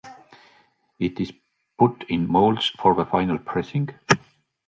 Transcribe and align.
It 0.97 1.19
is 1.19 1.31
put 1.77 2.05
in 2.09 2.27
molds 2.27 2.69
for 2.69 2.95
the 2.95 3.05
final 3.05 3.37
pressing. 3.37 3.89